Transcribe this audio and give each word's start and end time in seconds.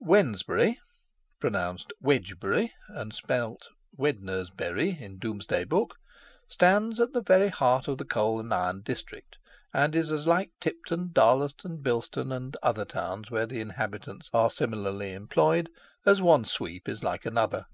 WEDNESBURY, 0.00 0.80
pronounced 1.38 1.92
Wedgebury, 2.02 2.72
and 2.88 3.14
spelt 3.14 3.68
Wednesberie 3.96 5.00
in 5.00 5.16
Domesday 5.20 5.62
Book, 5.62 5.94
stands 6.48 6.98
in 6.98 7.12
the 7.12 7.20
very 7.20 7.50
heart 7.50 7.86
of 7.86 7.98
the 7.98 8.04
coal 8.04 8.40
and 8.40 8.52
iron 8.52 8.82
district, 8.82 9.36
and 9.72 9.94
is 9.94 10.10
as 10.10 10.26
like 10.26 10.50
Tipton, 10.60 11.10
Darlaston, 11.12 11.82
Bilston, 11.84 12.32
and 12.34 12.56
other 12.64 12.84
towns 12.84 13.30
where 13.30 13.46
the 13.46 13.60
inhabitants 13.60 14.28
are 14.32 14.50
similarly 14.50 15.12
employed, 15.12 15.70
as 16.04 16.20
one 16.20 16.44
sweep 16.44 16.88
is 16.88 17.04
like 17.04 17.24
another. 17.24 17.66